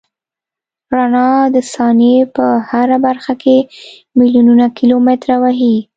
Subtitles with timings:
[0.95, 3.57] رڼا د ثانیې په هره برخه کې
[4.17, 5.75] میلیونونه کیلومتره وهي.